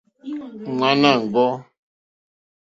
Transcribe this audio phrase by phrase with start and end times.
[0.75, 1.49] Ŋwáná wɔ̀ŋɡɔ́.